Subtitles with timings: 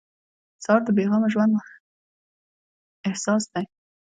[0.63, 1.53] سهار د بې غمه ژوند
[3.07, 3.65] احساس دی.